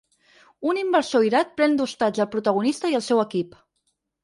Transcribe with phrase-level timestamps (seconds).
[0.71, 3.57] Un inversor irat pren d’hostatge el protagonista i el seu equip.